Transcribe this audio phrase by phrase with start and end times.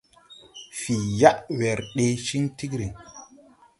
[0.79, 2.93] Fǐi yaʼ wɛr ɗee ciŋ tigriŋ.